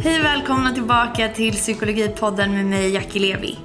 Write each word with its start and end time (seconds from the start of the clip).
Hej 0.00 0.18
och 0.18 0.24
välkomna 0.24 0.72
tillbaka 0.72 1.28
till 1.28 1.54
Psykologipodden 1.54 2.52
med 2.52 2.66
mig 2.66 2.90
Jackie 2.90 3.22
Levi. 3.22 3.58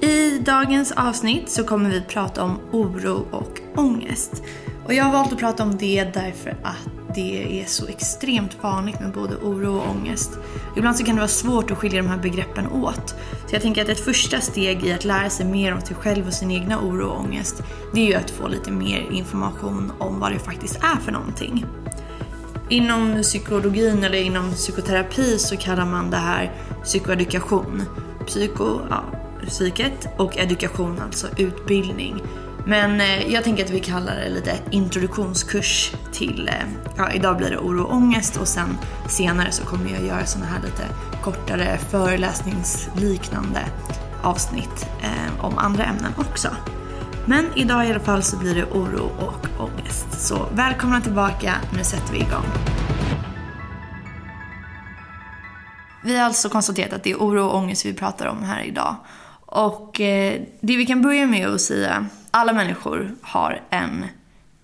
I 0.00 0.38
dagens 0.38 0.92
avsnitt 0.92 1.50
så 1.50 1.64
kommer 1.64 1.90
vi 1.90 2.00
prata 2.00 2.42
om 2.42 2.58
oro 2.72 3.26
och 3.30 3.60
ångest. 3.76 4.42
Och 4.86 4.94
jag 4.94 5.04
har 5.04 5.12
valt 5.12 5.32
att 5.32 5.38
prata 5.38 5.62
om 5.62 5.76
det 5.76 6.04
därför 6.14 6.50
att 6.50 7.14
det 7.14 7.60
är 7.60 7.64
så 7.66 7.86
extremt 7.86 8.62
vanligt 8.62 9.00
med 9.00 9.12
både 9.12 9.36
oro 9.36 9.76
och 9.76 9.90
ångest. 9.90 10.38
Ibland 10.76 10.96
så 10.96 11.04
kan 11.04 11.14
det 11.14 11.20
vara 11.20 11.28
svårt 11.28 11.70
att 11.70 11.78
skilja 11.78 12.02
de 12.02 12.08
här 12.08 12.18
begreppen 12.18 12.66
åt. 12.66 13.08
Så 13.46 13.54
jag 13.54 13.62
tänker 13.62 13.82
att 13.82 13.88
ett 13.88 14.04
första 14.04 14.40
steg 14.40 14.84
i 14.84 14.92
att 14.92 15.04
lära 15.04 15.30
sig 15.30 15.46
mer 15.46 15.74
om 15.74 15.80
sig 15.80 15.96
själv 15.96 16.26
och 16.26 16.34
sin 16.34 16.50
egna 16.50 16.80
oro 16.80 17.06
och 17.06 17.20
ångest, 17.20 17.62
det 17.94 18.00
är 18.00 18.06
ju 18.06 18.14
att 18.14 18.30
få 18.30 18.48
lite 18.48 18.70
mer 18.70 19.06
information 19.10 19.92
om 19.98 20.20
vad 20.20 20.32
det 20.32 20.38
faktiskt 20.38 20.76
är 20.76 21.00
för 21.04 21.12
någonting. 21.12 21.64
Inom 22.68 23.22
psykologin 23.22 24.04
eller 24.04 24.18
inom 24.18 24.52
psykoterapi 24.52 25.38
så 25.38 25.56
kallar 25.56 25.86
man 25.86 26.10
det 26.10 26.16
här 26.16 26.52
psykoedukation. 26.84 27.82
Psyko, 28.26 28.80
ja, 28.90 29.04
psyket 29.46 30.08
och 30.16 30.38
edukation, 30.38 31.00
alltså 31.00 31.26
utbildning. 31.36 32.22
Men 32.66 33.00
eh, 33.00 33.32
jag 33.32 33.44
tänker 33.44 33.64
att 33.64 33.70
vi 33.70 33.80
kallar 33.80 34.16
det 34.16 34.28
lite 34.28 34.58
introduktionskurs 34.70 35.92
till, 36.12 36.48
eh, 36.48 36.68
ja 36.96 37.12
idag 37.12 37.36
blir 37.36 37.50
det 37.50 37.58
oro 37.58 37.82
och 37.82 37.94
ångest 37.94 38.36
och 38.36 38.48
sen 38.48 38.78
senare 39.08 39.52
så 39.52 39.64
kommer 39.64 39.90
jag 39.90 40.06
göra 40.06 40.26
sådana 40.26 40.50
här 40.50 40.62
lite 40.62 40.82
kortare 41.22 41.78
föreläsningsliknande 41.90 43.60
avsnitt 44.22 44.86
eh, 45.02 45.44
om 45.44 45.58
andra 45.58 45.84
ämnen 45.84 46.12
också. 46.16 46.48
Men 47.28 47.46
idag 47.56 47.86
i 47.86 47.90
alla 47.90 48.00
fall 48.00 48.22
så 48.22 48.36
blir 48.36 48.54
det 48.54 48.64
oro 48.64 49.10
och 49.18 49.64
ångest. 49.64 50.06
Så 50.20 50.48
välkomna 50.54 51.00
tillbaka, 51.00 51.54
nu 51.76 51.84
sätter 51.84 52.12
vi 52.12 52.18
igång. 52.18 52.44
Vi 56.04 56.16
har 56.16 56.24
alltså 56.24 56.48
konstaterat 56.48 56.92
att 56.92 57.02
det 57.02 57.10
är 57.10 57.16
oro 57.16 57.44
och 57.44 57.56
ångest 57.56 57.86
vi 57.86 57.94
pratar 57.94 58.26
om 58.26 58.42
här 58.42 58.62
idag. 58.62 58.96
Och 59.46 60.00
eh, 60.00 60.40
det 60.60 60.76
vi 60.76 60.86
kan 60.86 61.02
börja 61.02 61.26
med 61.26 61.48
att 61.48 61.60
säga, 61.60 62.06
alla 62.30 62.52
människor 62.52 63.14
har 63.22 63.62
en 63.70 64.04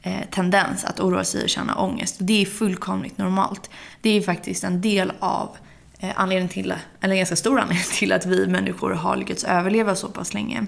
eh, 0.03 0.29
tendens 0.31 0.85
att 0.85 1.01
oroa 1.01 1.25
sig 1.25 1.42
och 1.42 1.48
känna 1.48 1.75
ångest. 1.75 2.17
Det 2.19 2.42
är 2.42 2.47
fullkomligt 2.47 3.19
normalt. 3.19 3.70
Det 4.01 4.11
är 4.11 4.20
faktiskt 4.23 4.65
en 4.65 4.81
del 4.81 5.12
av 5.19 5.57
eh, 5.98 6.11
anledningen 6.17 6.48
till, 6.48 6.75
eller 7.01 7.12
en 7.12 7.19
ganska 7.19 7.37
stor 7.37 7.61
anledning 7.61 7.87
till 7.92 8.12
att 8.12 8.27
vi 8.27 8.47
människor 8.47 8.91
har 8.91 9.17
lyckats 9.17 9.45
överleva 9.45 9.95
så 9.95 10.09
pass 10.09 10.35
länge. 10.35 10.67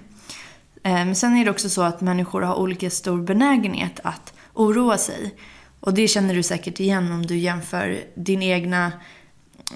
Men 0.89 1.15
sen 1.15 1.37
är 1.37 1.45
det 1.45 1.51
också 1.51 1.69
så 1.69 1.83
att 1.83 2.01
människor 2.01 2.43
har 2.43 2.55
olika 2.55 2.91
stor 2.91 3.23
benägenhet 3.23 4.01
att 4.05 4.35
oroa 4.55 4.99
sig. 4.99 5.35
Och 5.81 5.95
det 5.95 6.09
känner 6.09 6.35
du 6.35 6.43
säkert 6.43 6.81
igen 6.81 7.13
om 7.13 7.27
du 7.27 7.37
jämför 7.37 8.01
din 8.15 8.43
egna, 8.43 8.93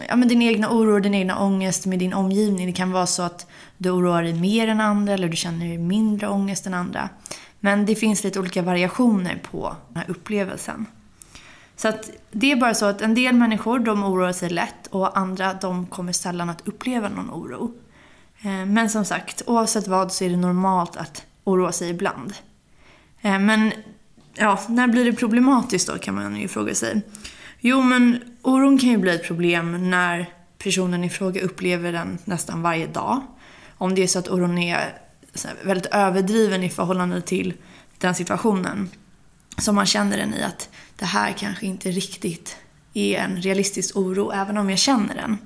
ja, 0.08 0.16
men 0.16 0.28
din 0.28 0.42
egna 0.42 0.70
oro 0.70 0.94
och 0.94 1.03
din 1.03 1.14
egna 1.14 1.38
ångest 1.38 1.86
med 1.86 1.98
din 1.98 2.12
omgivning. 2.12 2.66
Det 2.66 2.72
kan 2.72 2.92
vara 2.92 3.06
så 3.06 3.22
att 3.22 3.47
du 3.78 3.91
oroar 3.91 4.22
dig 4.22 4.34
mer 4.34 4.69
än 4.69 4.81
andra 4.81 5.12
eller 5.12 5.28
du 5.28 5.36
känner 5.36 5.78
mindre 5.78 6.28
ångest 6.28 6.66
än 6.66 6.75
andra. 6.75 7.08
Men 7.61 7.86
det 7.86 7.94
finns 7.94 8.25
lite 8.25 8.41
olika 8.41 8.62
variationer 8.62 9.42
på 9.50 9.77
den 9.88 9.97
här 9.97 10.11
upplevelsen. 10.11 10.86
Så 11.77 11.88
att 11.88 12.11
det 12.33 12.53
är 12.53 12.56
bara 12.56 12.75
så 12.75 12.86
att 12.86 13.03
en 13.03 13.14
del 13.14 13.34
människor 13.34 13.78
de 13.78 14.05
oroar 14.05 14.33
sig 14.33 14.50
lätt 14.50 14.86
och 14.91 15.19
andra 15.19 15.55
de 15.55 15.86
kommer 15.86 16.12
sällan 16.12 16.50
att 16.50 16.69
uppleva 16.69 17.08
någon 17.08 17.31
oro. 17.31 17.72
Eh, 18.42 18.66
men 18.66 18.91
som 18.91 19.05
sagt, 19.05 19.42
oavsett 19.46 19.88
vad 19.88 20.12
så 20.12 20.24
är 20.24 20.30
det 20.30 20.36
normalt 20.36 20.96
att 20.96 21.27
oroa 21.44 21.72
sig 21.72 21.91
ibland. 21.91 22.33
Eh, 23.20 23.38
men 23.38 23.72
ja, 24.34 24.60
när 24.69 24.88
blir 24.88 25.05
det 25.05 25.12
problematiskt 25.12 25.88
då 25.88 25.98
kan 25.98 26.14
man 26.14 26.36
ju 26.36 26.48
fråga 26.48 26.74
sig. 26.74 27.02
Jo, 27.60 27.82
men 27.82 28.19
oron 28.42 28.78
kan 28.78 28.88
ju 28.88 28.98
bli 28.98 29.14
ett 29.14 29.27
problem 29.27 29.91
när 29.91 30.27
personen 30.58 31.05
i 31.05 31.10
fråga 31.10 31.42
upplever 31.42 31.92
den 31.92 32.19
nästan 32.24 32.62
varje 32.62 32.86
dag. 32.86 33.20
Om 33.78 33.94
det 33.94 34.02
är 34.02 34.06
så 34.06 34.19
att 34.19 34.28
oron 34.28 34.58
är 34.58 34.98
väldigt 35.62 35.86
överdriven 35.86 36.62
i 36.62 36.70
förhållande 36.70 37.20
till 37.20 37.54
den 37.98 38.14
situationen. 38.14 38.91
som 39.59 39.75
man 39.75 39.87
känner 39.87 40.16
den 40.16 40.34
i 40.34 40.43
att 40.43 40.69
det 40.97 41.04
här 41.04 41.32
kanske 41.32 41.66
inte 41.66 41.91
riktigt 41.91 42.56
är 42.94 43.19
en 43.19 43.43
realistisk 43.43 43.97
oro, 43.97 44.32
även 44.32 44.59
om 44.59 44.70
jag 44.70 44.78
känner 44.78 45.14
den. 45.14 45.38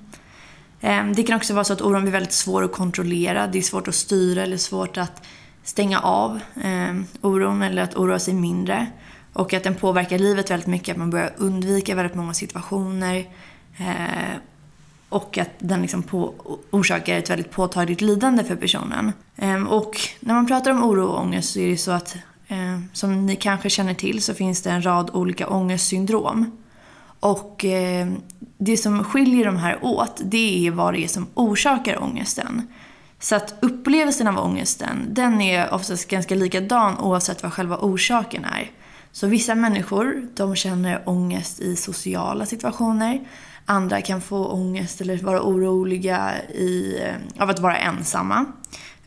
Ehm, 0.84 1.15
det 1.15 1.22
kan 1.22 1.37
också 1.37 1.55
vara 1.55 1.65
så 1.65 1.72
att 1.72 1.83
oron 1.83 2.03
blir 2.03 2.12
väldigt 2.12 2.33
svår 2.33 2.65
att 2.65 2.72
kontrollera. 2.72 3.47
Det 3.47 3.59
är 3.59 3.62
svårt 3.62 3.89
att 3.89 3.95
styra 3.95 4.43
eller 4.43 4.56
svårt 4.56 4.97
att 4.97 5.22
stänga 5.62 6.00
av 6.00 6.41
ehm, 6.62 7.06
oron 7.21 7.62
eller 7.62 7.83
att 7.83 7.95
oroa 7.97 8.19
sig 8.19 8.34
mindre. 8.34 8.87
Och 9.33 9.55
att 9.55 9.62
den 9.62 9.75
påverkar 9.75 10.19
livet 10.19 10.50
väldigt 10.50 10.67
mycket, 10.67 10.93
att 10.93 10.99
man 10.99 11.11
börjar 11.11 11.33
undvika 11.37 11.94
väldigt 11.94 12.17
många 12.17 12.34
situationer. 12.34 13.17
Eh, 13.78 14.37
och 15.09 15.39
att 15.39 15.50
den 15.59 15.83
liksom 15.83 16.03
på, 16.03 16.34
orsakar 16.71 17.19
ett 17.19 17.31
väldigt 17.31 17.50
påtagligt 17.50 18.00
lidande 18.00 18.44
för 18.44 18.56
personen. 18.56 19.12
Ehm, 19.37 19.67
och 19.67 19.97
när 20.21 20.34
man 20.34 20.47
pratar 20.47 20.71
om 20.71 20.84
oro 20.84 21.05
och 21.05 21.21
ångest 21.21 21.53
så 21.53 21.59
är 21.59 21.69
det 21.69 21.77
så 21.77 21.91
att, 21.91 22.17
som 22.93 23.27
ni 23.27 23.37
kanske 23.37 23.71
känner 23.71 23.94
till, 23.94 24.23
så 24.23 24.34
finns 24.34 24.62
det 24.62 24.71
en 24.71 24.84
rad 24.84 25.11
olika 25.12 25.49
ångestsyndrom. 25.49 26.64
Och 27.25 27.65
eh, 27.65 28.09
det 28.59 28.77
som 28.77 29.05
skiljer 29.05 29.45
de 29.45 29.57
här 29.57 29.79
åt, 29.85 30.21
det 30.25 30.67
är 30.67 30.71
vad 30.71 30.95
det 30.95 31.05
är 31.05 31.09
som 31.09 31.27
orsakar 31.35 32.03
ångesten. 32.03 32.69
Så 33.19 33.37
att 33.37 33.55
upplevelsen 33.62 34.27
av 34.27 34.39
ångesten, 34.39 35.07
den 35.09 35.41
är 35.41 35.75
oftast 35.75 36.09
ganska 36.09 36.35
likadan 36.35 36.99
oavsett 36.99 37.43
vad 37.43 37.53
själva 37.53 37.79
orsaken 37.81 38.45
är. 38.45 38.71
Så 39.12 39.27
vissa 39.27 39.55
människor, 39.55 40.29
de 40.35 40.57
känner 40.57 41.03
ångest 41.05 41.61
i 41.61 41.77
sociala 41.77 42.47
situationer. 42.47 43.29
Andra 43.67 44.01
kan 44.01 44.21
få 44.21 44.47
ångest 44.47 45.01
eller 45.01 45.17
vara 45.19 45.43
oroliga 45.43 46.33
i, 46.55 46.99
eh, 47.03 47.43
av 47.43 47.51
att 47.51 47.59
vara 47.59 47.77
ensamma. 47.77 48.45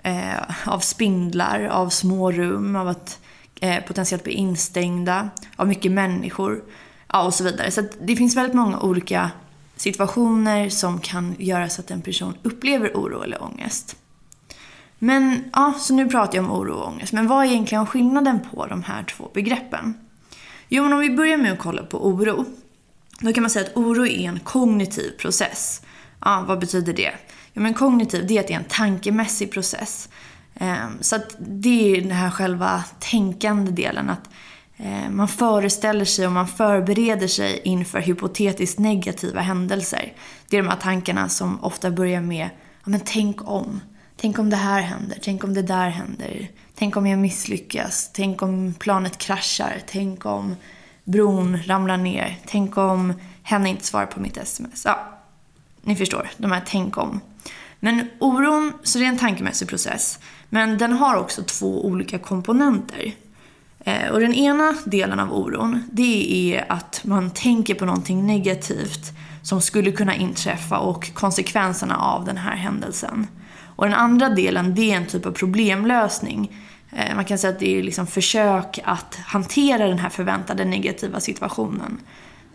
Eh, 0.04 0.68
av 0.68 0.80
spindlar, 0.80 1.64
av 1.64 1.90
små 1.90 2.32
rum, 2.32 2.76
av 2.76 2.88
att 2.88 3.20
eh, 3.62 3.84
potentiellt 3.84 4.24
bli 4.24 4.34
instängda, 4.34 5.30
av 5.56 5.68
mycket 5.68 5.92
människor 5.92 6.62
ja, 7.14 7.26
och 7.26 7.34
så 7.34 7.44
vidare. 7.44 7.72
Så 7.72 7.84
det 8.02 8.16
finns 8.16 8.36
väldigt 8.36 8.56
många 8.56 8.80
olika 8.80 9.32
situationer 9.76 10.70
som 10.70 11.00
kan 11.00 11.36
göra 11.40 11.70
så 11.70 11.82
att 11.82 11.92
en 11.92 12.02
person 12.02 12.38
upplever 12.44 12.92
oro 12.94 13.22
eller 13.22 13.44
ångest. 13.44 13.96
Men 15.00 15.44
ja, 15.54 15.74
så 15.80 15.94
nu 15.94 16.10
pratar 16.10 16.36
jag 16.36 16.46
om 16.46 16.52
oro 16.52 16.74
och 16.74 16.88
ångest. 16.88 17.14
Men 17.14 17.28
vad 17.28 17.46
är 17.46 17.50
egentligen 17.50 17.86
skillnaden 17.86 18.40
på 18.52 18.66
de 18.66 18.84
här 18.84 19.04
två 19.04 19.30
begreppen? 19.34 19.94
Jo, 20.68 20.84
men 20.84 20.94
om 20.94 21.00
vi 21.00 21.10
börjar 21.10 21.38
med 21.38 21.54
att 21.54 21.60
kolla 21.60 21.84
på 21.84 22.08
oro. 22.08 22.46
Då 23.20 23.34
kan 23.34 23.44
man 23.44 23.50
säga 23.50 23.66
att 23.66 23.78
oro 23.78 24.06
är 24.08 24.28
en 24.30 24.40
kognitiv 24.40 25.12
process. 25.18 25.82
Ja, 26.22 26.46
vad 26.48 26.60
betyder 26.60 26.94
det? 26.94 27.12
Jo, 27.54 27.62
men 27.62 27.74
kognitiv, 27.74 28.28
det 28.28 28.38
är 28.38 28.40
att 28.40 28.48
det 28.48 28.54
är 28.54 28.58
en 28.58 28.64
tankemässig 28.70 29.52
process. 29.52 30.10
Ehm, 30.56 30.98
så 31.02 31.16
att 31.16 31.36
det 31.40 31.98
är 31.98 32.02
den 32.02 32.12
här 32.12 32.32
själva 32.32 32.84
tänkande 33.00 33.72
delen. 33.72 34.10
Att 34.10 34.30
Eh, 34.78 35.10
man 35.10 35.28
föreställer 35.28 36.06
sig 36.06 36.26
och 36.26 36.32
man 36.32 36.48
förbereder 36.48 37.28
sig 37.28 37.62
inför 37.64 38.00
hypotetiskt 38.00 38.80
negativa 38.80 39.42
händelser. 39.42 40.14
Det 40.50 40.58
är 40.58 40.62
de 40.62 40.70
här 40.70 40.78
tankarna 40.78 41.30
som 41.30 41.64
ofta 41.64 41.92
börjar 41.92 42.22
med, 42.22 42.50
ja 42.84 42.90
men 42.90 43.02
tänk 43.06 43.50
om. 43.50 43.82
Tänk 44.18 44.40
om 44.40 44.50
det 44.50 44.56
här 44.56 44.82
händer, 44.82 45.18
tänk 45.22 45.44
om 45.44 45.54
det 45.54 45.62
där 45.62 45.90
händer. 45.90 46.50
Tänk 46.76 46.98
om 46.98 47.08
jag 47.08 47.20
misslyckas, 47.20 48.12
tänk 48.14 48.42
om 48.42 48.74
planet 48.80 49.18
kraschar, 49.18 49.82
tänk 49.88 50.26
om 50.26 50.56
bron 51.04 51.58
ramlar 51.66 51.98
ner, 51.98 52.40
tänk 52.46 52.78
om 52.78 53.14
henne 53.44 53.70
inte 53.70 53.86
svarar 53.86 54.06
på 54.06 54.20
mitt 54.20 54.38
sms. 54.38 54.86
Ja, 54.86 55.20
ni 55.82 55.96
förstår, 55.96 56.30
de 56.38 56.52
här 56.52 56.64
tänk 56.68 56.98
om. 56.98 57.20
Men 57.80 58.08
oron, 58.20 58.74
så 58.84 59.00
det 59.00 59.06
är 59.06 59.10
en 59.10 59.18
tankemässig 59.18 59.68
process. 59.68 60.20
Men 60.50 60.78
den 60.78 60.94
har 60.94 61.16
också 61.16 61.44
två 61.44 61.86
olika 61.86 62.20
komponenter. 62.20 63.14
Eh, 63.88 64.10
och 64.10 64.20
den 64.20 64.34
ena 64.34 64.76
delen 64.86 65.20
av 65.20 65.34
oron, 65.34 65.84
det 65.92 66.54
är 66.54 66.66
att 66.72 67.02
man 67.04 67.32
tänker 67.32 67.76
på 67.76 67.86
någonting 67.86 68.28
negativt 68.28 69.14
som 69.44 69.62
skulle 69.62 69.92
kunna 69.92 70.16
inträffa 70.16 70.78
och 70.78 71.14
konsekvenserna 71.14 71.98
av 71.98 72.26
den 72.26 72.38
här 72.38 72.56
händelsen. 72.56 73.28
Och 73.76 73.86
den 73.86 73.94
andra 73.94 74.30
delen, 74.30 74.76
det 74.76 74.92
är 74.92 74.98
en 74.98 75.06
typ 75.06 75.26
av 75.26 75.32
problemlösning. 75.32 76.58
Eh, 76.92 77.16
man 77.16 77.26
kan 77.26 77.38
säga 77.38 77.54
att 77.54 77.60
det 77.60 77.78
är 77.78 77.84
liksom 77.84 78.08
försök 78.08 78.80
att 78.84 79.16
hantera 79.16 79.88
den 79.88 80.00
här 80.00 80.10
förväntade 80.10 80.66
negativa 80.66 81.20
situationen. 81.20 82.00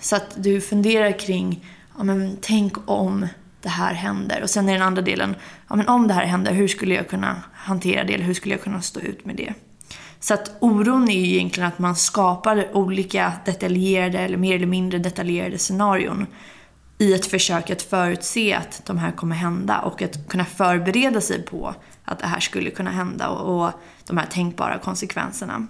Så 0.00 0.16
att 0.16 0.34
du 0.36 0.60
funderar 0.60 1.18
kring, 1.18 1.64
ja 1.98 2.04
men 2.04 2.38
tänk 2.40 2.90
om 2.90 3.26
det 3.60 3.68
här 3.68 3.94
händer. 3.94 4.42
Och 4.42 4.50
sen 4.50 4.68
är 4.68 4.72
den 4.72 4.82
andra 4.82 5.02
delen, 5.02 5.34
ja 5.68 5.76
men 5.76 5.88
om 5.88 6.08
det 6.08 6.14
här 6.14 6.24
händer, 6.24 6.52
hur 6.52 6.68
skulle 6.68 6.94
jag 6.94 7.08
kunna 7.08 7.36
hantera 7.52 8.04
det? 8.04 8.14
Eller 8.14 8.24
hur 8.24 8.34
skulle 8.34 8.54
jag 8.54 8.62
kunna 8.62 8.80
stå 8.80 9.00
ut 9.00 9.24
med 9.24 9.36
det? 9.36 9.54
Så 10.22 10.34
att 10.34 10.56
oron 10.60 11.08
är 11.08 11.20
ju 11.20 11.34
egentligen 11.34 11.68
att 11.68 11.78
man 11.78 11.96
skapar 11.96 12.76
olika 12.76 13.32
detaljerade 13.44 14.18
eller 14.18 14.36
mer 14.36 14.54
eller 14.54 14.66
mindre 14.66 14.98
detaljerade 14.98 15.58
scenarion 15.58 16.26
i 16.98 17.14
ett 17.14 17.26
försök 17.26 17.70
att 17.70 17.82
förutse 17.82 18.54
att 18.54 18.82
de 18.86 18.98
här 18.98 19.12
kommer 19.12 19.36
hända 19.36 19.80
och 19.80 20.02
att 20.02 20.28
kunna 20.28 20.44
förbereda 20.44 21.20
sig 21.20 21.42
på 21.42 21.74
att 22.04 22.18
det 22.18 22.26
här 22.26 22.40
skulle 22.40 22.70
kunna 22.70 22.90
hända 22.90 23.28
och, 23.28 23.64
och 23.64 23.72
de 24.06 24.16
här 24.16 24.26
tänkbara 24.26 24.78
konsekvenserna. 24.78 25.66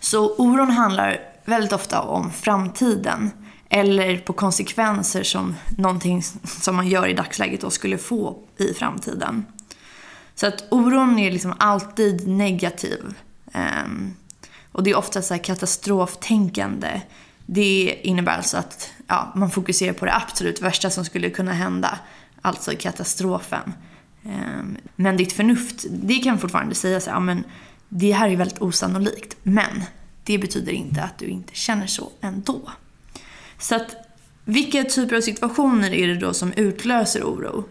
Så 0.00 0.34
oron 0.36 0.70
handlar 0.70 1.20
väldigt 1.44 1.72
ofta 1.72 2.00
om 2.00 2.32
framtiden 2.32 3.30
eller 3.68 4.18
på 4.18 4.32
konsekvenser 4.32 5.22
som 5.22 5.54
någonting 5.78 6.22
som 6.44 6.76
man 6.76 6.88
gör 6.88 7.08
i 7.08 7.14
dagsläget 7.14 7.60
då 7.60 7.70
skulle 7.70 7.98
få 7.98 8.38
i 8.56 8.74
framtiden. 8.74 9.46
Så 10.34 10.46
att 10.46 10.64
oron 10.70 11.18
är 11.18 11.30
liksom 11.30 11.54
alltid 11.58 12.28
negativ. 12.28 13.14
Um, 13.54 14.16
och 14.72 14.82
det 14.82 14.90
är 14.90 14.96
ofta 14.96 15.22
så 15.22 15.38
katastroftänkande. 15.38 17.00
Det 17.46 18.00
innebär 18.02 18.36
alltså 18.36 18.56
att 18.56 18.90
ja, 19.06 19.32
man 19.34 19.50
fokuserar 19.50 19.92
på 19.92 20.04
det 20.04 20.14
absolut 20.14 20.62
värsta 20.62 20.90
som 20.90 21.04
skulle 21.04 21.30
kunna 21.30 21.52
hända. 21.52 21.98
Alltså 22.42 22.72
katastrofen. 22.78 23.72
Um, 24.22 24.76
men 24.96 25.16
ditt 25.16 25.32
förnuft, 25.32 25.84
det 25.90 26.18
kan 26.18 26.38
fortfarande 26.38 26.74
säga 26.74 27.00
så 27.00 27.10
här, 27.10 27.16
ja, 27.16 27.20
men 27.20 27.44
det 27.88 28.12
här 28.12 28.28
är 28.28 28.36
väldigt 28.36 28.62
osannolikt. 28.62 29.36
Men 29.42 29.82
det 30.24 30.38
betyder 30.38 30.72
inte 30.72 31.02
att 31.02 31.18
du 31.18 31.26
inte 31.26 31.54
känner 31.54 31.86
så 31.86 32.12
ändå. 32.20 32.70
Så 33.58 33.74
att 33.74 33.96
vilka 34.44 34.84
typer 34.84 35.16
av 35.16 35.20
situationer 35.20 35.94
är 35.94 36.08
det 36.08 36.14
då 36.14 36.34
som 36.34 36.52
utlöser 36.52 37.22
oro? 37.22 37.64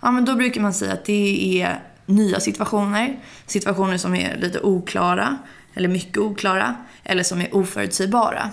Ja, 0.00 0.10
men 0.10 0.24
då 0.24 0.34
brukar 0.34 0.60
man 0.60 0.74
säga 0.74 0.92
att 0.92 1.04
det 1.04 1.62
är 1.62 1.82
nya 2.06 2.40
situationer, 2.40 3.18
situationer 3.46 3.96
som 3.96 4.14
är 4.14 4.36
lite 4.36 4.60
oklara, 4.60 5.38
eller 5.74 5.88
mycket 5.88 6.18
oklara, 6.18 6.76
eller 7.04 7.22
som 7.22 7.40
är 7.40 7.56
oförutsägbara. 7.56 8.50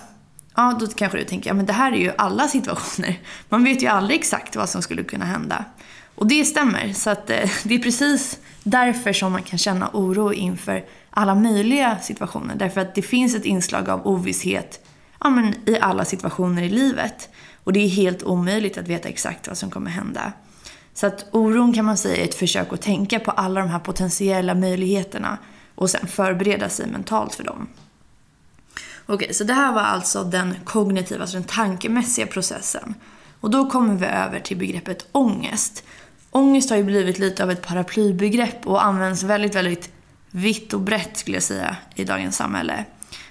Ja, 0.54 0.76
då 0.80 0.86
kanske 0.86 1.18
du 1.18 1.24
tänker, 1.24 1.50
ja 1.50 1.54
men 1.54 1.66
det 1.66 1.72
här 1.72 1.92
är 1.92 1.96
ju 1.96 2.12
alla 2.18 2.48
situationer. 2.48 3.18
Man 3.48 3.64
vet 3.64 3.82
ju 3.82 3.86
aldrig 3.86 4.20
exakt 4.20 4.56
vad 4.56 4.68
som 4.68 4.82
skulle 4.82 5.04
kunna 5.04 5.24
hända. 5.24 5.64
Och 6.14 6.26
det 6.26 6.44
stämmer, 6.44 6.92
så 6.92 7.10
att 7.10 7.30
eh, 7.30 7.50
det 7.64 7.74
är 7.74 7.78
precis 7.78 8.38
därför 8.62 9.12
som 9.12 9.32
man 9.32 9.42
kan 9.42 9.58
känna 9.58 9.90
oro 9.92 10.32
inför 10.32 10.84
alla 11.10 11.34
möjliga 11.34 11.98
situationer. 11.98 12.54
Därför 12.54 12.80
att 12.80 12.94
det 12.94 13.02
finns 13.02 13.34
ett 13.34 13.44
inslag 13.44 13.88
av 13.88 14.06
ovisshet 14.06 14.86
ja, 15.20 15.30
men 15.30 15.54
i 15.66 15.78
alla 15.80 16.04
situationer 16.04 16.62
i 16.62 16.68
livet. 16.68 17.28
Och 17.64 17.72
det 17.72 17.80
är 17.80 17.88
helt 17.88 18.22
omöjligt 18.22 18.78
att 18.78 18.88
veta 18.88 19.08
exakt 19.08 19.48
vad 19.48 19.58
som 19.58 19.70
kommer 19.70 19.90
hända. 19.90 20.32
Så 21.00 21.06
att 21.06 21.26
oron 21.30 21.72
kan 21.72 21.84
man 21.84 21.96
säga 21.96 22.16
är 22.16 22.24
ett 22.24 22.34
försök 22.34 22.72
att 22.72 22.82
tänka 22.82 23.20
på 23.20 23.30
alla 23.30 23.60
de 23.60 23.68
här 23.68 23.78
potentiella 23.78 24.54
möjligheterna 24.54 25.38
och 25.74 25.90
sen 25.90 26.06
förbereda 26.06 26.68
sig 26.68 26.86
mentalt 26.86 27.34
för 27.34 27.44
dem. 27.44 27.68
Okej, 29.06 29.34
så 29.34 29.44
det 29.44 29.52
här 29.52 29.72
var 29.72 29.80
alltså 29.80 30.24
den 30.24 30.54
kognitiva, 30.64 31.20
alltså 31.20 31.36
den 31.36 31.44
tankemässiga 31.44 32.26
processen. 32.26 32.94
Och 33.40 33.50
då 33.50 33.70
kommer 33.70 33.94
vi 33.94 34.06
över 34.06 34.40
till 34.40 34.56
begreppet 34.56 35.06
ångest. 35.12 35.84
Ångest 36.30 36.70
har 36.70 36.76
ju 36.76 36.84
blivit 36.84 37.18
lite 37.18 37.42
av 37.42 37.50
ett 37.50 37.66
paraplybegrepp 37.66 38.66
och 38.66 38.84
används 38.84 39.22
väldigt, 39.22 39.54
väldigt 39.54 39.90
vitt 40.30 40.72
och 40.72 40.80
brett 40.80 41.16
skulle 41.16 41.36
jag 41.36 41.42
säga 41.42 41.76
i 41.94 42.04
dagens 42.04 42.36
samhälle. 42.36 42.84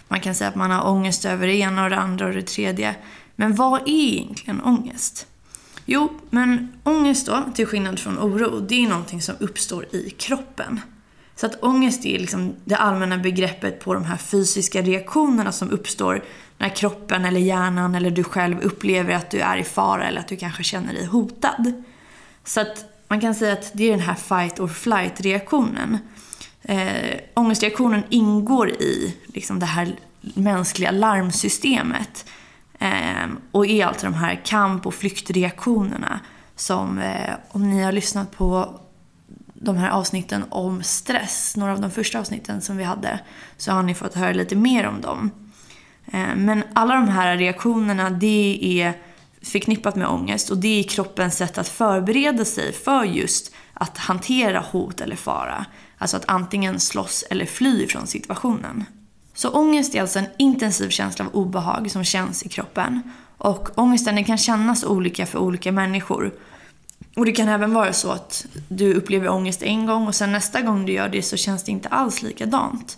Man 0.07 0.19
kan 0.19 0.35
säga 0.35 0.47
att 0.47 0.55
man 0.55 0.71
har 0.71 0.87
ångest 0.87 1.25
över 1.25 1.47
det 1.47 1.55
ena 1.55 1.83
och 1.83 1.89
det 1.89 1.97
andra 1.97 2.25
och 2.25 2.33
det 2.33 2.47
tredje. 2.47 2.95
Men 3.35 3.55
vad 3.55 3.81
är 3.81 3.89
egentligen 3.89 4.61
ångest? 4.61 5.25
Jo, 5.91 6.09
men 6.29 6.73
ångest 6.83 7.25
då, 7.25 7.43
till 7.55 7.65
skillnad 7.65 7.99
från 7.99 8.19
oro, 8.19 8.59
det 8.59 8.83
är 8.83 8.89
någonting 8.89 9.21
som 9.21 9.35
uppstår 9.39 9.95
i 9.95 10.09
kroppen. 10.09 10.81
Så 11.35 11.45
att 11.45 11.63
ångest 11.63 12.05
är 12.05 12.19
liksom 12.19 12.53
det 12.65 12.75
allmänna 12.75 13.17
begreppet 13.17 13.79
på 13.79 13.93
de 13.93 14.05
här 14.05 14.17
fysiska 14.17 14.81
reaktionerna 14.81 15.51
som 15.51 15.69
uppstår 15.69 16.23
när 16.57 16.69
kroppen 16.69 17.25
eller 17.25 17.39
hjärnan 17.39 17.95
eller 17.95 18.11
du 18.11 18.23
själv 18.23 18.61
upplever 18.61 19.13
att 19.13 19.31
du 19.31 19.39
är 19.39 19.57
i 19.57 19.63
fara 19.63 20.07
eller 20.07 20.19
att 20.19 20.27
du 20.27 20.35
kanske 20.35 20.63
känner 20.63 20.93
dig 20.93 21.05
hotad. 21.05 21.83
Så 22.43 22.61
att 22.61 22.85
man 23.07 23.21
kan 23.21 23.35
säga 23.35 23.53
att 23.53 23.71
det 23.73 23.83
är 23.83 23.91
den 23.91 23.99
här 23.99 24.15
fight 24.15 24.59
or 24.59 24.67
flight 24.67 25.21
reaktionen. 25.21 25.97
Eh, 26.61 27.19
ångestreaktionen 27.33 28.03
ingår 28.09 28.69
i 28.69 29.15
liksom 29.27 29.59
det 29.59 29.65
här 29.65 29.95
mänskliga 30.21 30.91
larmsystemet. 30.91 32.25
Eh, 32.79 33.27
och 33.51 33.65
är 33.67 33.85
alltså 33.85 34.05
de 34.05 34.13
här 34.13 34.41
kamp 34.45 34.85
och 34.85 34.93
flyktreaktionerna 34.93 36.19
som, 36.55 36.99
eh, 36.99 37.33
om 37.51 37.69
ni 37.69 37.83
har 37.83 37.91
lyssnat 37.91 38.31
på 38.31 38.79
de 39.53 39.77
här 39.77 39.89
avsnitten 39.89 40.45
om 40.49 40.83
stress, 40.83 41.55
några 41.57 41.73
av 41.73 41.81
de 41.81 41.91
första 41.91 42.19
avsnitten 42.19 42.61
som 42.61 42.77
vi 42.77 42.83
hade, 42.83 43.19
så 43.57 43.71
har 43.71 43.83
ni 43.83 43.95
fått 43.95 44.15
höra 44.15 44.33
lite 44.33 44.55
mer 44.55 44.87
om 44.87 45.01
dem. 45.01 45.31
Eh, 46.05 46.35
men 46.35 46.63
alla 46.73 46.95
de 46.95 47.07
här 47.07 47.37
reaktionerna, 47.37 48.09
det 48.09 48.59
är 48.61 48.93
förknippat 49.41 49.95
med 49.95 50.07
ångest 50.07 50.49
och 50.49 50.57
det 50.57 50.79
är 50.79 50.83
kroppens 50.83 51.37
sätt 51.37 51.57
att 51.57 51.67
förbereda 51.67 52.45
sig 52.45 52.73
för 52.73 53.03
just 53.03 53.55
att 53.73 53.97
hantera 53.97 54.59
hot 54.71 55.01
eller 55.01 55.15
fara. 55.15 55.65
Alltså 55.97 56.17
att 56.17 56.25
antingen 56.27 56.79
slåss 56.79 57.23
eller 57.29 57.45
fly 57.45 57.87
från 57.87 58.07
situationen. 58.07 58.85
Så 59.39 59.49
ångest 59.49 59.95
är 59.95 60.01
alltså 60.01 60.19
en 60.19 60.25
intensiv 60.37 60.89
känsla 60.89 61.25
av 61.25 61.35
obehag 61.35 61.91
som 61.91 62.03
känns 62.03 62.43
i 62.43 62.49
kroppen. 62.49 63.01
Och 63.37 63.69
ångesten 63.75 64.15
den 64.15 64.23
kan 64.23 64.37
kännas 64.37 64.83
olika 64.83 65.25
för 65.25 65.39
olika 65.39 65.71
människor. 65.71 66.33
Och 67.15 67.25
det 67.25 67.31
kan 67.31 67.47
även 67.47 67.73
vara 67.73 67.93
så 67.93 68.11
att 68.11 68.45
du 68.67 68.93
upplever 68.93 69.29
ångest 69.29 69.63
en 69.63 69.85
gång 69.85 70.07
och 70.07 70.15
sen 70.15 70.31
nästa 70.31 70.61
gång 70.61 70.85
du 70.85 70.93
gör 70.93 71.09
det 71.09 71.21
så 71.21 71.37
känns 71.37 71.63
det 71.63 71.71
inte 71.71 71.89
alls 71.89 72.21
likadant. 72.21 72.97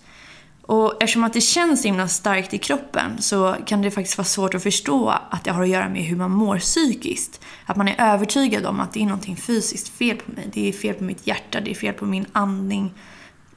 Och 0.62 1.04
eftersom 1.04 1.24
att 1.24 1.34
det 1.34 1.42
känns 1.42 1.82
så 1.82 1.88
himla 1.88 2.08
starkt 2.08 2.54
i 2.54 2.58
kroppen 2.58 3.22
så 3.22 3.56
kan 3.66 3.82
det 3.82 3.92
faktiskt 3.92 4.18
vara 4.18 4.26
svårt 4.26 4.56
att 4.56 4.64
förstå 4.64 5.10
att 5.30 5.44
det 5.44 5.52
har 5.52 5.64
att 5.64 5.70
göra 5.70 5.90
med 5.90 6.04
hur 6.04 6.18
man 6.18 6.32
mår 6.32 6.58
psykiskt. 6.58 7.42
Att 7.66 7.78
man 7.78 7.88
är 7.88 8.14
övertygad 8.14 8.66
om 8.66 8.80
att 8.80 8.94
det 8.94 9.02
är 9.02 9.06
någonting 9.06 9.38
fysiskt 9.38 9.90
fel 9.90 10.18
på 10.18 10.32
mig. 10.32 10.50
Det 10.54 10.70
är 10.70 10.74
fel 10.74 10.96
på 10.96 11.04
mitt 11.04 11.28
hjärta, 11.28 11.62
det 11.62 11.72
är 11.72 11.76
fel 11.76 11.94
på 11.94 12.06
min 12.06 12.26
andning. 12.32 12.94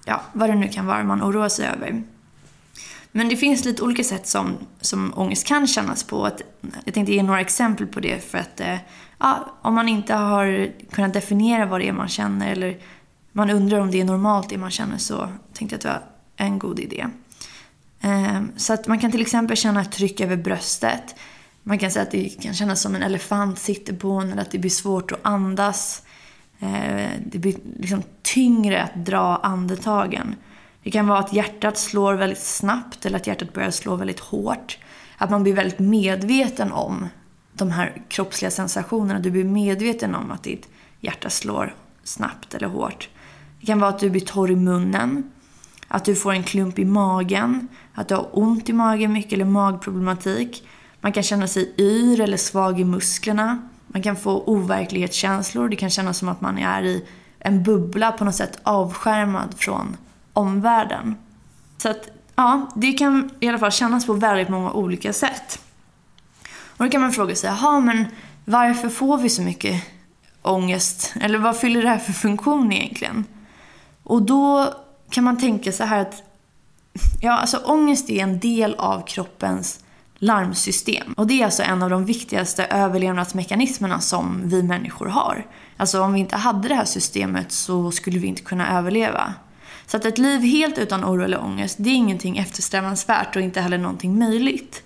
Ja, 0.04 0.22
vad 0.32 0.50
det 0.50 0.54
nu 0.54 0.68
kan 0.68 0.86
vara 0.86 1.04
man 1.04 1.22
oroar 1.22 1.48
sig 1.48 1.66
över. 1.66 2.02
Men 3.16 3.28
det 3.28 3.36
finns 3.36 3.64
lite 3.64 3.82
olika 3.82 4.04
sätt 4.04 4.26
som, 4.26 4.56
som 4.80 5.12
ångest 5.16 5.46
kan 5.46 5.66
kännas 5.66 6.04
på. 6.04 6.26
Att, 6.26 6.42
jag 6.84 6.94
tänkte 6.94 7.12
ge 7.12 7.22
några 7.22 7.40
exempel 7.40 7.86
på 7.86 8.00
det 8.00 8.30
för 8.30 8.38
att 8.38 8.60
eh, 8.60 8.76
ja, 9.18 9.54
om 9.62 9.74
man 9.74 9.88
inte 9.88 10.14
har 10.14 10.70
kunnat 10.90 11.12
definiera 11.12 11.66
vad 11.66 11.80
det 11.80 11.88
är 11.88 11.92
man 11.92 12.08
känner 12.08 12.52
eller 12.52 12.78
man 13.32 13.50
undrar 13.50 13.78
om 13.78 13.90
det 13.90 14.00
är 14.00 14.04
normalt 14.04 14.48
det 14.48 14.58
man 14.58 14.70
känner 14.70 14.98
så 14.98 15.28
tänkte 15.52 15.74
jag 15.74 15.76
att 15.76 15.82
det 15.82 15.88
var 15.88 16.02
en 16.46 16.58
god 16.58 16.80
idé. 16.80 17.06
Ehm, 18.00 18.52
så 18.56 18.72
att 18.72 18.86
man 18.86 18.98
kan 18.98 19.10
till 19.10 19.20
exempel 19.20 19.56
känna 19.56 19.80
ett 19.80 19.92
tryck 19.92 20.20
över 20.20 20.36
bröstet. 20.36 21.14
Man 21.62 21.78
kan 21.78 21.90
säga 21.90 22.02
att 22.02 22.10
det 22.10 22.42
kan 22.42 22.54
kännas 22.54 22.80
som 22.80 22.94
en 22.94 23.02
elefant 23.02 23.58
sitter 23.58 23.92
på 23.92 24.10
en 24.10 24.32
eller 24.32 24.42
att 24.42 24.50
det 24.50 24.58
blir 24.58 24.70
svårt 24.70 25.12
att 25.12 25.20
andas. 25.22 26.02
Ehm, 26.60 27.10
det 27.26 27.38
blir 27.38 27.54
liksom 27.78 28.02
tyngre 28.22 28.82
att 28.82 28.94
dra 28.94 29.36
andetagen. 29.36 30.34
Det 30.84 30.90
kan 30.90 31.06
vara 31.06 31.18
att 31.18 31.32
hjärtat 31.32 31.78
slår 31.78 32.14
väldigt 32.14 32.42
snabbt 32.42 33.06
eller 33.06 33.16
att 33.16 33.26
hjärtat 33.26 33.52
börjar 33.52 33.70
slå 33.70 33.96
väldigt 33.96 34.20
hårt. 34.20 34.78
Att 35.18 35.30
man 35.30 35.42
blir 35.42 35.54
väldigt 35.54 35.78
medveten 35.78 36.72
om 36.72 37.08
de 37.52 37.70
här 37.70 38.02
kroppsliga 38.08 38.50
sensationerna. 38.50 39.20
Du 39.20 39.30
blir 39.30 39.44
medveten 39.44 40.14
om 40.14 40.30
att 40.30 40.42
ditt 40.42 40.68
hjärta 41.00 41.30
slår 41.30 41.74
snabbt 42.04 42.54
eller 42.54 42.68
hårt. 42.68 43.08
Det 43.60 43.66
kan 43.66 43.80
vara 43.80 43.90
att 43.90 43.98
du 43.98 44.10
blir 44.10 44.20
torr 44.20 44.50
i 44.50 44.56
munnen. 44.56 45.30
Att 45.88 46.04
du 46.04 46.14
får 46.14 46.32
en 46.32 46.42
klump 46.42 46.78
i 46.78 46.84
magen. 46.84 47.68
Att 47.94 48.08
du 48.08 48.14
har 48.14 48.28
ont 48.32 48.68
i 48.68 48.72
magen 48.72 49.12
mycket 49.12 49.32
eller 49.32 49.44
magproblematik. 49.44 50.68
Man 51.00 51.12
kan 51.12 51.22
känna 51.22 51.46
sig 51.46 51.74
yr 51.78 52.20
eller 52.20 52.36
svag 52.36 52.80
i 52.80 52.84
musklerna. 52.84 53.68
Man 53.86 54.02
kan 54.02 54.16
få 54.16 54.42
overklighetskänslor. 54.46 55.68
Det 55.68 55.76
kan 55.76 55.90
kännas 55.90 56.18
som 56.18 56.28
att 56.28 56.40
man 56.40 56.58
är 56.58 56.82
i 56.82 57.04
en 57.38 57.62
bubbla 57.62 58.12
på 58.12 58.24
något 58.24 58.34
sätt 58.34 58.58
avskärmad 58.62 59.54
från 59.58 59.96
omvärlden. 60.34 61.16
Så 61.78 61.88
att, 61.88 62.08
ja, 62.36 62.70
det 62.74 62.92
kan 62.92 63.30
i 63.40 63.48
alla 63.48 63.58
fall 63.58 63.72
kännas 63.72 64.06
på 64.06 64.12
väldigt 64.12 64.48
många 64.48 64.72
olika 64.72 65.12
sätt. 65.12 65.60
Och 66.76 66.84
då 66.84 66.90
kan 66.90 67.00
man 67.00 67.12
fråga 67.12 67.36
sig, 67.36 67.50
jaha 67.50 67.80
men 67.80 68.04
varför 68.44 68.88
får 68.88 69.18
vi 69.18 69.28
så 69.28 69.42
mycket 69.42 69.82
ångest? 70.42 71.14
Eller 71.20 71.38
vad 71.38 71.56
fyller 71.56 71.82
det 71.82 71.88
här 71.88 71.98
för 71.98 72.12
funktion 72.12 72.72
egentligen? 72.72 73.24
Och 74.02 74.22
då 74.22 74.74
kan 75.10 75.24
man 75.24 75.38
tänka 75.38 75.72
så 75.72 75.84
här 75.84 76.00
att 76.00 76.22
ja, 77.20 77.32
alltså 77.32 77.56
ångest 77.56 78.10
är 78.10 78.22
en 78.22 78.38
del 78.38 78.74
av 78.74 79.06
kroppens 79.06 79.84
larmsystem. 80.14 81.12
Och 81.16 81.26
det 81.26 81.40
är 81.40 81.44
alltså 81.44 81.62
en 81.62 81.82
av 81.82 81.90
de 81.90 82.04
viktigaste 82.04 82.64
överlevnadsmekanismerna 82.64 84.00
som 84.00 84.42
vi 84.44 84.62
människor 84.62 85.06
har. 85.06 85.46
Alltså 85.76 86.02
om 86.02 86.12
vi 86.12 86.20
inte 86.20 86.36
hade 86.36 86.68
det 86.68 86.74
här 86.74 86.84
systemet 86.84 87.52
så 87.52 87.90
skulle 87.90 88.18
vi 88.18 88.26
inte 88.26 88.42
kunna 88.42 88.78
överleva. 88.78 89.34
Så 89.86 89.96
att 89.96 90.04
ett 90.04 90.18
liv 90.18 90.40
helt 90.40 90.78
utan 90.78 91.04
oro 91.04 91.24
eller 91.24 91.44
ångest, 91.44 91.76
det 91.78 91.90
är 91.90 91.94
ingenting 91.94 92.38
eftersträvansvärt 92.38 93.36
och 93.36 93.42
inte 93.42 93.60
heller 93.60 93.78
någonting 93.78 94.18
möjligt. 94.18 94.82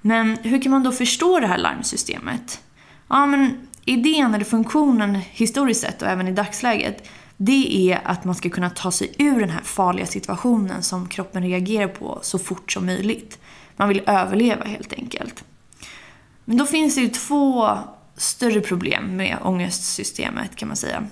Men 0.00 0.38
hur 0.42 0.62
kan 0.62 0.72
man 0.72 0.82
då 0.82 0.92
förstå 0.92 1.40
det 1.40 1.46
här 1.46 1.58
larmsystemet? 1.58 2.60
Ja, 3.08 3.26
men 3.26 3.68
idén 3.84 4.34
eller 4.34 4.44
funktionen 4.44 5.14
historiskt 5.14 5.80
sett 5.80 6.02
och 6.02 6.08
även 6.08 6.28
i 6.28 6.32
dagsläget, 6.32 7.08
det 7.36 7.92
är 7.92 8.00
att 8.04 8.24
man 8.24 8.34
ska 8.34 8.50
kunna 8.50 8.70
ta 8.70 8.90
sig 8.90 9.14
ur 9.18 9.40
den 9.40 9.50
här 9.50 9.62
farliga 9.62 10.06
situationen 10.06 10.82
som 10.82 11.08
kroppen 11.08 11.42
reagerar 11.42 11.88
på 11.88 12.18
så 12.22 12.38
fort 12.38 12.72
som 12.72 12.86
möjligt. 12.86 13.38
Man 13.76 13.88
vill 13.88 14.02
överleva 14.06 14.64
helt 14.64 14.92
enkelt. 14.92 15.44
Men 16.44 16.56
då 16.56 16.66
finns 16.66 16.94
det 16.94 17.00
ju 17.00 17.08
två 17.08 17.78
större 18.16 18.60
problem 18.60 19.16
med 19.16 19.38
ångestsystemet 19.42 20.56
kan 20.56 20.68
man 20.68 20.76
säga. 20.76 21.06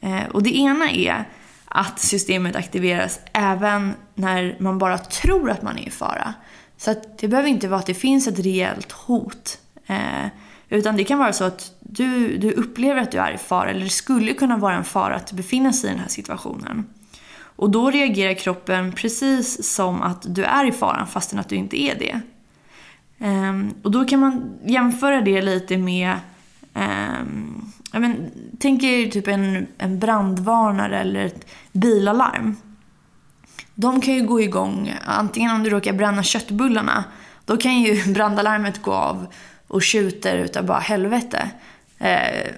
Eh, 0.00 0.26
och 0.32 0.42
det 0.42 0.56
ena 0.56 0.90
är 0.90 1.28
att 1.68 1.98
systemet 1.98 2.56
aktiveras 2.56 3.20
även 3.32 3.94
när 4.14 4.56
man 4.58 4.78
bara 4.78 4.98
tror 4.98 5.50
att 5.50 5.62
man 5.62 5.78
är 5.78 5.88
i 5.88 5.90
fara. 5.90 6.34
Så 6.76 6.90
att 6.90 7.18
det 7.18 7.28
behöver 7.28 7.48
inte 7.48 7.68
vara 7.68 7.80
att 7.80 7.86
det 7.86 7.94
finns 7.94 8.28
ett 8.28 8.38
reellt 8.38 8.92
hot 8.92 9.58
Eh, 9.88 10.26
utan 10.68 10.96
det 10.96 11.04
kan 11.04 11.18
vara 11.18 11.32
så 11.32 11.44
att 11.44 11.72
du, 11.80 12.36
du 12.38 12.52
upplever 12.52 13.00
att 13.00 13.12
du 13.12 13.18
är 13.18 13.32
i 13.32 13.38
fara 13.38 13.70
eller 13.70 13.84
det 13.84 13.90
skulle 13.90 14.34
kunna 14.34 14.56
vara 14.56 14.74
en 14.74 14.84
fara 14.84 15.16
att 15.16 15.32
befinna 15.32 15.72
sig 15.72 15.90
i 15.90 15.92
den 15.92 16.00
här 16.00 16.08
situationen. 16.08 16.86
Och 17.40 17.70
då 17.70 17.90
reagerar 17.90 18.34
kroppen 18.34 18.92
precis 18.92 19.74
som 19.74 20.02
att 20.02 20.34
du 20.34 20.44
är 20.44 20.64
i 20.64 20.72
faran 20.72 21.06
fastän 21.06 21.38
att 21.38 21.48
du 21.48 21.56
inte 21.56 21.82
är 21.82 21.94
det. 21.98 22.20
Eh, 23.26 23.82
och 23.82 23.90
då 23.90 24.04
kan 24.04 24.20
man 24.20 24.58
jämföra 24.64 25.20
det 25.20 25.42
lite 25.42 25.78
med 25.78 26.12
eh, 26.74 27.24
ja, 27.92 27.98
men, 27.98 28.30
tänk 28.58 28.82
er 28.82 29.10
typ 29.10 29.28
en, 29.28 29.66
en 29.78 29.98
brandvarnare 29.98 31.00
eller 31.00 31.24
ett 31.24 31.46
bilalarm. 31.72 32.56
De 33.74 34.00
kan 34.00 34.14
ju 34.14 34.26
gå 34.26 34.40
igång 34.40 34.94
antingen 35.04 35.50
om 35.50 35.62
du 35.62 35.70
råkar 35.70 35.92
bränna 35.92 36.22
köttbullarna. 36.22 37.04
Då 37.44 37.56
kan 37.56 37.82
ju 37.82 38.04
brandalarmet 38.12 38.82
gå 38.82 38.92
av 38.92 39.26
och 39.68 39.82
tjuter 39.82 40.38
utav 40.38 40.66
bara 40.66 40.78
helvete. 40.78 41.50
Eh, 41.98 42.50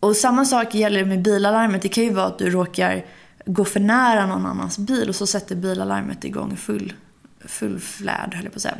och 0.00 0.16
samma 0.16 0.44
sak 0.44 0.74
gäller 0.74 1.04
med 1.04 1.22
bilalarmet. 1.22 1.82
Det 1.82 1.88
kan 1.88 2.04
ju 2.04 2.10
vara 2.10 2.26
att 2.26 2.38
du 2.38 2.50
råkar 2.50 3.04
gå 3.46 3.64
för 3.64 3.80
nära 3.80 4.26
någon 4.26 4.46
annans 4.46 4.78
bil 4.78 5.08
och 5.08 5.14
så 5.14 5.26
sätter 5.26 5.56
bilalarmet 5.56 6.24
igång 6.24 6.56
full, 6.56 6.92
full 7.44 7.80
flärd, 7.80 8.34
höll 8.34 8.44
jag 8.44 8.52
på 8.52 8.56
att 8.56 8.62
säga. 8.62 8.76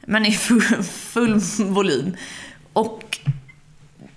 Men 0.00 0.26
i 0.26 0.32
full, 0.32 0.62
full 0.82 1.40
volym. 1.58 2.16
Och 2.72 3.18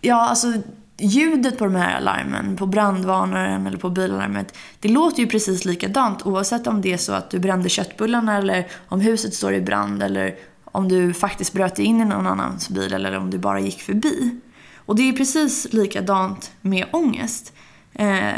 ja, 0.01 0.29
alltså 0.29 0.53
ljudet 0.97 1.57
på 1.57 1.65
de 1.65 1.75
här 1.75 1.97
alarmen, 1.97 2.55
på 2.55 2.65
brandvarnaren 2.65 3.67
eller 3.67 3.77
på 3.77 3.89
bilalarmet, 3.89 4.57
det 4.79 4.87
låter 4.87 5.19
ju 5.19 5.27
precis 5.27 5.65
likadant 5.65 6.25
oavsett 6.25 6.67
om 6.67 6.81
det 6.81 6.93
är 6.93 6.97
så 6.97 7.13
att 7.13 7.29
du 7.29 7.39
brände 7.39 7.69
köttbullarna 7.69 8.37
eller 8.37 8.67
om 8.87 9.01
huset 9.01 9.33
står 9.33 9.53
i 9.53 9.61
brand 9.61 10.03
eller 10.03 10.35
om 10.65 10.89
du 10.89 11.13
faktiskt 11.13 11.53
bröt 11.53 11.79
in 11.79 12.01
i 12.01 12.05
någon 12.05 12.27
annans 12.27 12.69
bil 12.69 12.93
eller 12.93 13.17
om 13.17 13.29
du 13.29 13.37
bara 13.37 13.59
gick 13.59 13.81
förbi. 13.81 14.39
Och 14.85 14.95
det 14.95 15.09
är 15.09 15.13
precis 15.13 15.73
likadant 15.73 16.51
med 16.61 16.85
ångest. 16.91 17.53
Eh, 17.93 18.33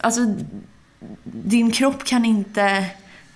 alltså, 0.00 0.20
din 1.24 1.70
kropp 1.70 2.04
kan 2.04 2.24
inte 2.24 2.86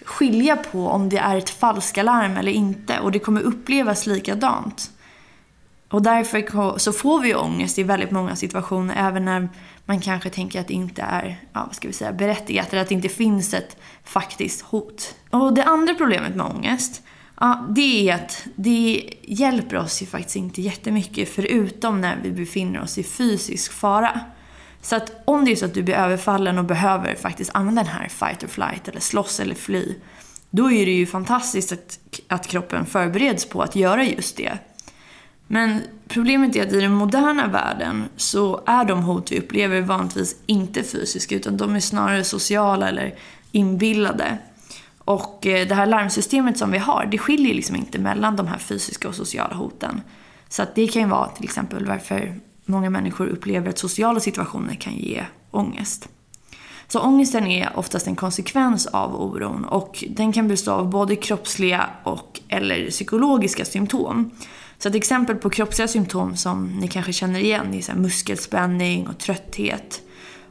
skilja 0.04 0.56
på 0.56 0.88
om 0.88 1.08
det 1.08 1.18
är 1.18 1.36
ett 1.36 1.50
falskalarm 1.50 2.36
eller 2.36 2.52
inte 2.52 3.00
och 3.00 3.12
det 3.12 3.18
kommer 3.18 3.40
upplevas 3.40 4.06
likadant. 4.06 4.90
Och 5.90 6.02
därför 6.02 6.78
så 6.78 6.92
får 6.92 7.20
vi 7.20 7.34
ångest 7.34 7.78
i 7.78 7.82
väldigt 7.82 8.10
många 8.10 8.36
situationer 8.36 8.94
även 8.98 9.24
när 9.24 9.48
man 9.84 10.00
kanske 10.00 10.30
tänker 10.30 10.60
att 10.60 10.68
det 10.68 10.74
inte 10.74 11.02
är 11.02 11.40
ja, 11.52 11.64
vad 11.66 11.74
ska 11.74 11.88
vi 11.88 11.94
säga, 11.94 12.12
berättigat 12.12 12.72
eller 12.72 12.82
att 12.82 12.88
det 12.88 12.94
inte 12.94 13.08
finns 13.08 13.54
ett 13.54 13.76
faktiskt 14.04 14.60
hot. 14.60 15.14
Och 15.30 15.54
det 15.54 15.64
andra 15.64 15.94
problemet 15.94 16.36
med 16.36 16.46
ångest 16.46 17.02
Ja, 17.40 17.66
det 17.68 18.08
är 18.08 18.14
att 18.14 18.46
det 18.56 19.10
hjälper 19.22 19.76
oss 19.76 20.02
ju 20.02 20.06
faktiskt 20.06 20.36
inte 20.36 20.62
jättemycket 20.62 21.28
förutom 21.28 22.00
när 22.00 22.18
vi 22.22 22.30
befinner 22.30 22.82
oss 22.82 22.98
i 22.98 23.02
fysisk 23.02 23.72
fara. 23.72 24.20
Så 24.82 24.96
att 24.96 25.12
om 25.24 25.44
det 25.44 25.52
är 25.52 25.56
så 25.56 25.64
att 25.64 25.74
du 25.74 25.82
blir 25.82 25.94
överfallen 25.94 26.58
och 26.58 26.64
behöver 26.64 27.14
faktiskt 27.14 27.50
använda 27.54 27.82
den 27.82 27.92
här 27.92 28.08
fight 28.08 28.44
or 28.44 28.48
flight 28.48 28.88
eller 28.88 29.00
slåss 29.00 29.40
eller 29.40 29.54
fly. 29.54 29.94
Då 30.50 30.72
är 30.72 30.86
det 30.86 30.92
ju 30.92 31.06
fantastiskt 31.06 31.72
att, 31.72 31.98
att 32.28 32.46
kroppen 32.46 32.86
förbereds 32.86 33.48
på 33.48 33.62
att 33.62 33.76
göra 33.76 34.04
just 34.04 34.36
det. 34.36 34.58
Men 35.52 35.80
problemet 36.08 36.56
är 36.56 36.66
att 36.66 36.72
i 36.72 36.80
den 36.80 36.92
moderna 36.92 37.46
världen 37.46 38.04
så 38.16 38.60
är 38.66 38.84
de 38.84 39.02
hot 39.02 39.32
vi 39.32 39.38
upplever 39.38 39.80
vanligtvis 39.80 40.36
inte 40.46 40.82
fysiska 40.82 41.34
utan 41.34 41.56
de 41.56 41.76
är 41.76 41.80
snarare 41.80 42.24
sociala 42.24 42.88
eller 42.88 43.14
inbillade. 43.52 44.38
Och 44.98 45.46
eh, 45.46 45.68
det 45.68 45.74
här 45.74 45.86
larmsystemet 45.86 46.58
som 46.58 46.70
vi 46.70 46.78
har, 46.78 47.08
det 47.10 47.18
skiljer 47.18 47.54
liksom 47.54 47.76
inte 47.76 47.98
mellan 47.98 48.36
de 48.36 48.46
här 48.46 48.58
fysiska 48.58 49.08
och 49.08 49.14
sociala 49.14 49.54
hoten. 49.54 50.00
Så 50.48 50.62
att 50.62 50.74
det 50.74 50.86
kan 50.86 51.02
ju 51.02 51.08
vara 51.08 51.28
till 51.28 51.44
exempel 51.44 51.86
varför 51.86 52.40
många 52.64 52.90
människor 52.90 53.26
upplever 53.26 53.68
att 53.68 53.78
sociala 53.78 54.20
situationer 54.20 54.74
kan 54.74 54.96
ge 54.96 55.24
ångest. 55.50 56.08
Så 56.88 57.00
ångesten 57.00 57.46
är 57.46 57.78
oftast 57.78 58.06
en 58.06 58.16
konsekvens 58.16 58.86
av 58.86 59.22
oron 59.22 59.64
och 59.64 60.04
den 60.10 60.32
kan 60.32 60.48
bestå 60.48 60.72
av 60.72 60.90
både 60.90 61.16
kroppsliga 61.16 61.86
och 62.02 62.40
eller 62.48 62.90
psykologiska 62.90 63.64
symptom. 63.64 64.30
Så 64.82 64.88
ett 64.88 64.94
exempel 64.94 65.36
på 65.36 65.50
kroppsliga 65.50 65.88
symptom 65.88 66.36
som 66.36 66.66
ni 66.66 66.88
kanske 66.88 67.12
känner 67.12 67.40
igen 67.40 67.74
är 67.74 67.82
så 67.82 67.92
muskelspänning 67.92 69.08
och 69.08 69.18
trötthet. 69.18 70.02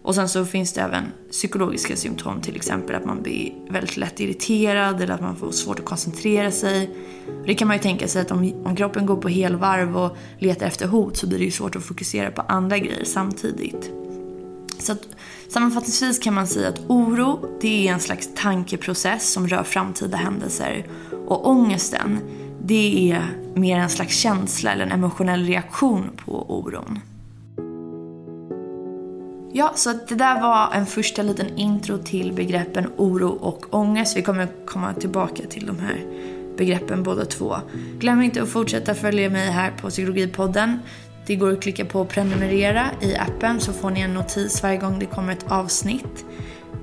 Och 0.01 0.15
sen 0.15 0.29
så 0.29 0.45
finns 0.45 0.73
det 0.73 0.81
även 0.81 1.03
psykologiska 1.31 1.95
symptom, 1.95 2.41
till 2.41 2.55
exempel 2.55 2.95
att 2.95 3.05
man 3.05 3.21
blir 3.21 3.53
väldigt 3.69 3.97
lätt 3.97 4.19
irriterad 4.19 5.01
eller 5.01 5.13
att 5.13 5.21
man 5.21 5.35
får 5.35 5.51
svårt 5.51 5.79
att 5.79 5.85
koncentrera 5.85 6.51
sig. 6.51 6.89
Det 7.45 7.53
kan 7.53 7.67
man 7.67 7.77
ju 7.77 7.83
tänka 7.83 8.07
sig 8.07 8.21
att 8.21 8.31
om, 8.31 8.53
om 8.65 8.75
kroppen 8.75 9.05
går 9.05 9.17
på 9.17 9.29
helvarv 9.29 9.97
och 9.97 10.17
letar 10.39 10.65
efter 10.65 10.87
hot 10.87 11.17
så 11.17 11.27
blir 11.27 11.39
det 11.39 11.45
ju 11.45 11.51
svårt 11.51 11.75
att 11.75 11.83
fokusera 11.83 12.31
på 12.31 12.41
andra 12.41 12.77
grejer 12.77 13.05
samtidigt. 13.05 13.91
Så 14.79 14.91
att, 14.91 15.07
sammanfattningsvis 15.47 16.19
kan 16.19 16.33
man 16.33 16.47
säga 16.47 16.69
att 16.69 16.79
oro, 16.87 17.57
det 17.61 17.87
är 17.87 17.93
en 17.93 17.99
slags 17.99 18.29
tankeprocess 18.35 19.31
som 19.31 19.47
rör 19.47 19.63
framtida 19.63 20.17
händelser. 20.17 20.87
Och 21.27 21.49
ångesten, 21.49 22.19
det 22.69 23.11
är 23.11 23.23
mer 23.53 23.77
en 23.77 23.89
slags 23.89 24.15
känsla 24.15 24.71
eller 24.71 24.85
en 24.85 24.91
emotionell 24.91 25.45
reaktion 25.45 26.09
på 26.25 26.45
oron. 26.59 26.99
Ja, 29.53 29.71
så 29.75 29.93
det 29.93 30.15
där 30.15 30.41
var 30.41 30.73
en 30.73 30.85
första 30.85 31.21
liten 31.21 31.57
intro 31.57 31.97
till 31.97 32.33
begreppen 32.33 32.87
oro 32.97 33.29
och 33.29 33.65
ångest. 33.69 34.17
Vi 34.17 34.21
kommer 34.21 34.47
komma 34.65 34.93
tillbaka 34.93 35.43
till 35.49 35.65
de 35.65 35.79
här 35.79 36.05
begreppen 36.57 37.03
båda 37.03 37.25
två. 37.25 37.55
Glöm 37.99 38.21
inte 38.21 38.41
att 38.41 38.49
fortsätta 38.49 38.95
följa 38.95 39.29
mig 39.29 39.51
här 39.51 39.71
på 39.81 39.89
Psykologipodden. 39.89 40.79
Det 41.25 41.35
går 41.35 41.51
att 41.51 41.61
klicka 41.61 41.85
på 41.85 42.05
prenumerera 42.05 42.85
i 43.01 43.15
appen 43.15 43.59
så 43.59 43.73
får 43.73 43.89
ni 43.89 44.01
en 44.01 44.13
notis 44.13 44.63
varje 44.63 44.77
gång 44.77 44.99
det 44.99 45.05
kommer 45.05 45.33
ett 45.33 45.51
avsnitt. 45.51 46.25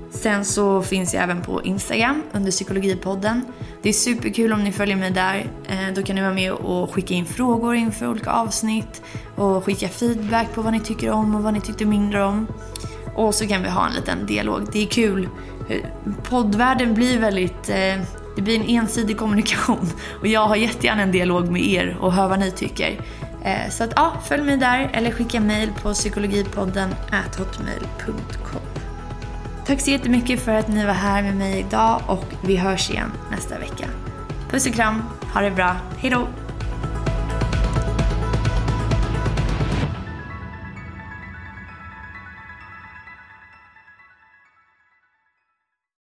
Sen 0.09 0.45
så 0.45 0.81
finns 0.81 1.13
jag 1.13 1.23
även 1.23 1.41
på 1.41 1.63
Instagram 1.63 2.23
under 2.31 2.51
Psykologipodden. 2.51 3.41
Det 3.81 3.89
är 3.89 3.93
superkul 3.93 4.53
om 4.53 4.63
ni 4.63 4.71
följer 4.71 4.95
mig 4.95 5.11
där. 5.11 5.51
Eh, 5.69 5.93
då 5.95 6.03
kan 6.03 6.15
ni 6.15 6.21
vara 6.21 6.33
med 6.33 6.51
och 6.51 6.93
skicka 6.93 7.13
in 7.13 7.25
frågor 7.25 7.75
inför 7.75 8.07
olika 8.07 8.31
avsnitt 8.31 9.01
och 9.35 9.63
skicka 9.63 9.89
feedback 9.89 10.53
på 10.53 10.61
vad 10.61 10.73
ni 10.73 10.79
tycker 10.79 11.11
om 11.11 11.35
och 11.35 11.43
vad 11.43 11.53
ni 11.53 11.61
tyckte 11.61 11.85
mindre 11.85 12.23
om. 12.23 12.47
Och 13.15 13.35
så 13.35 13.47
kan 13.47 13.63
vi 13.63 13.69
ha 13.69 13.87
en 13.87 13.93
liten 13.93 14.25
dialog. 14.25 14.67
Det 14.71 14.83
är 14.83 14.87
kul. 14.87 15.29
Eh, 15.69 15.81
poddvärlden 16.23 16.93
blir 16.93 17.19
väldigt... 17.19 17.69
Eh, 17.69 18.01
det 18.35 18.41
blir 18.41 18.55
en 18.55 18.69
ensidig 18.81 19.17
kommunikation 19.17 19.89
och 20.19 20.27
jag 20.27 20.47
har 20.47 20.55
jättegärna 20.55 21.01
en 21.01 21.11
dialog 21.11 21.51
med 21.51 21.61
er 21.61 21.97
och 21.99 22.13
hör 22.13 22.27
vad 22.27 22.39
ni 22.39 22.51
tycker. 22.51 23.01
Så 23.69 23.83
att 23.83 23.93
ja, 23.95 24.13
följ 24.27 24.43
mig 24.43 24.57
där 24.57 24.89
eller 24.93 25.11
skicka 25.11 25.39
mail 25.39 25.69
på 25.81 25.93
psykologipodden 25.93 26.95
hotmail.com. 27.37 28.66
Tack 29.67 29.81
så 29.81 29.91
jättemycket 29.91 30.39
för 30.39 30.51
att 30.51 30.67
ni 30.67 30.85
var 30.85 30.93
här 30.93 31.23
med 31.23 31.35
mig 31.35 31.59
idag 31.59 32.01
och 32.07 32.25
vi 32.45 32.57
hörs 32.57 32.89
igen 32.89 33.11
nästa 33.31 33.59
vecka. 33.59 33.85
Puss 34.49 34.67
och 34.67 34.73
kram, 34.73 35.03
ha 35.33 35.41
det 35.41 35.51
bra, 35.51 35.75
hejdå! 35.97 36.27